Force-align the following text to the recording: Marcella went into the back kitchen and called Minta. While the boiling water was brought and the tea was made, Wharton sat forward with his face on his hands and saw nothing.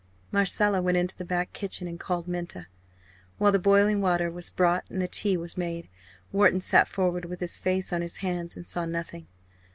Marcella 0.31 0.81
went 0.81 0.97
into 0.97 1.15
the 1.15 1.23
back 1.23 1.53
kitchen 1.53 1.87
and 1.87 1.99
called 1.99 2.27
Minta. 2.27 2.65
While 3.37 3.51
the 3.51 3.59
boiling 3.59 4.01
water 4.01 4.31
was 4.31 4.49
brought 4.49 4.89
and 4.89 4.99
the 4.99 5.07
tea 5.07 5.37
was 5.37 5.55
made, 5.55 5.89
Wharton 6.31 6.61
sat 6.61 6.87
forward 6.87 7.25
with 7.25 7.39
his 7.39 7.59
face 7.59 7.93
on 7.93 8.01
his 8.01 8.17
hands 8.17 8.57
and 8.57 8.67
saw 8.67 8.85
nothing. 8.85 9.27